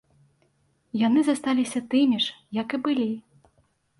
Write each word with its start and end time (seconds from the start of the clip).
Яны 1.07 1.19
засталіся 1.27 1.79
тымі 1.91 2.17
ж, 2.25 2.39
як 2.61 2.69
і 2.79 2.79
былі. 2.87 3.09